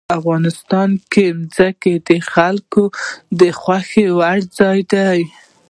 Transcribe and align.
افغانستان 0.19 0.89
کې 1.11 1.25
ځمکه 1.55 1.91
د 2.09 2.11
خلکو 2.31 2.83
د 3.39 3.41
خوښې 3.59 4.05
وړ 4.17 4.39
ځای 4.57 4.79
دی. 4.93 5.21